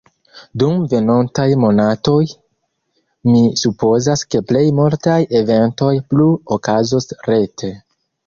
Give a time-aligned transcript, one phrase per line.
[0.61, 2.23] Dum venontaj monatoj,
[3.33, 7.71] mi supozas ke plej multaj eventoj plu okazos rete.